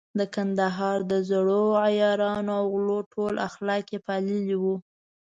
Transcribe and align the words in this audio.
د 0.19 0.21
کندهار 0.35 0.97
د 1.11 1.13
زړو 1.29 1.63
عیارانو 1.85 2.51
او 2.59 2.65
غلو 2.73 2.99
ټول 3.13 3.33
اخلاق 3.47 3.85
يې 3.93 3.99
پاللي 4.07 4.55
وو. 4.61 4.75